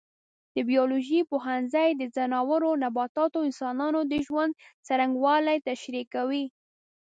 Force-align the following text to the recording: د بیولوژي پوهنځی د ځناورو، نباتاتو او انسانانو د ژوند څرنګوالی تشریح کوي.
د 0.55 0.57
بیولوژي 0.69 1.19
پوهنځی 1.31 1.89
د 1.95 2.03
ځناورو، 2.15 2.79
نباتاتو 2.83 3.37
او 3.39 3.45
انسانانو 3.49 3.99
د 4.11 4.13
ژوند 4.27 4.57
څرنګوالی 4.87 5.57
تشریح 5.69 6.05
کوي. 6.13 6.45